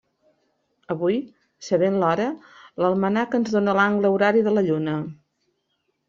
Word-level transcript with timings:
Avui, 0.93 1.17
sabent 1.65 1.99
l'hora, 2.03 2.25
l'almanac 2.83 3.37
ens 3.39 3.51
dóna 3.57 3.75
l'angle 3.81 4.11
horari 4.15 4.41
de 4.49 4.55
la 4.55 4.65
Lluna. 4.69 4.97